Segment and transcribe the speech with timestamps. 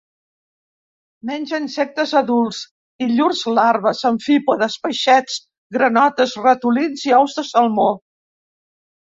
[1.29, 2.61] Menja insectes adults
[3.07, 5.37] i llurs larves, amfípodes, peixets,
[5.79, 7.89] granotes, ratolins i ous de salmó.